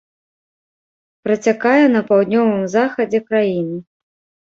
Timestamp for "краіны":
3.31-3.77